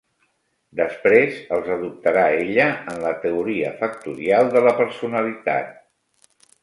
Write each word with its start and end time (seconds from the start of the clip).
Després 0.77 1.35
els 1.57 1.67
adoptarà 1.75 2.23
ella 2.45 2.65
en 2.93 2.97
la 3.05 3.11
teoria 3.27 3.75
factorial 3.83 4.51
de 4.57 4.65
la 4.69 4.75
personalitat. 4.81 5.79